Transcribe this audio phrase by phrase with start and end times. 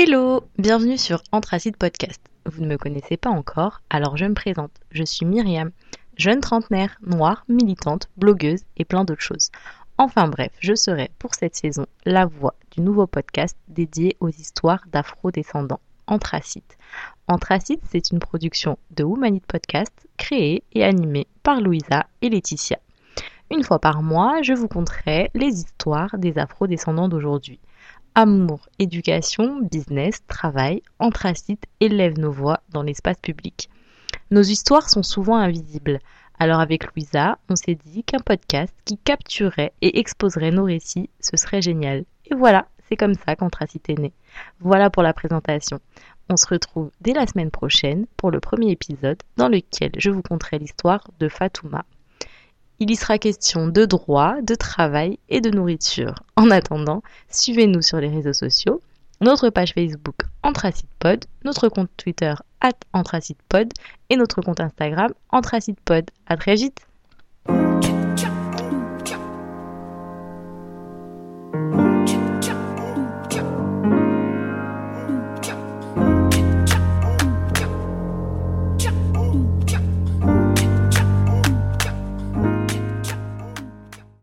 [0.00, 2.20] Hello, bienvenue sur Anthracite Podcast.
[2.46, 4.70] Vous ne me connaissez pas encore, alors je me présente.
[4.92, 5.72] Je suis Myriam,
[6.16, 9.50] jeune trentenaire, noire, militante, blogueuse et plein d'autres choses.
[9.96, 14.84] Enfin bref, je serai pour cette saison la voix du nouveau podcast dédié aux histoires
[14.92, 16.78] d'afro-descendants, Anthracite.
[17.26, 22.78] Anthracite, c'est une production de Womanite Podcast créée et animée par Louisa et Laetitia.
[23.50, 27.58] Une fois par mois, je vous conterai les histoires des afro-descendants d'aujourd'hui.
[28.14, 33.70] Amour, éducation, business, travail, Anthracite élève nos voix dans l'espace public.
[34.30, 36.00] Nos histoires sont souvent invisibles.
[36.38, 41.38] Alors avec Louisa, on s'est dit qu'un podcast qui capturerait et exposerait nos récits, ce
[41.38, 42.04] serait génial.
[42.26, 44.12] Et voilà, c'est comme ça qu'Anthracite est né.
[44.60, 45.80] Voilà pour la présentation.
[46.28, 50.22] On se retrouve dès la semaine prochaine pour le premier épisode dans lequel je vous
[50.22, 51.86] conterai l'histoire de Fatouma.
[52.80, 56.14] Il y sera question de droit, de travail et de nourriture.
[56.36, 58.80] En attendant, suivez-nous sur les réseaux sociaux,
[59.20, 62.74] notre page Facebook AnthracidePod, notre compte Twitter at
[64.10, 66.08] et notre compte Instagram AnthracidePod.
[66.28, 66.87] À très vite